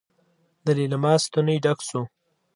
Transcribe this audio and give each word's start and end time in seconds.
د 0.65 0.67
ليلما 0.77 1.13
ستونی 1.23 1.57
ډک 1.63 1.79
شو. 1.87 2.01